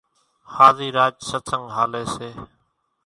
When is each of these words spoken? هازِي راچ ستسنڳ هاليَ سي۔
هازِي 0.55 0.87
راچ 0.97 1.15
ستسنڳ 1.29 1.65
هاليَ 1.75 2.03
سي۔ 2.15 2.29